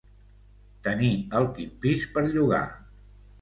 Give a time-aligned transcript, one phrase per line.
[0.87, 1.09] Tenir
[1.41, 2.65] el quint pis per llogar.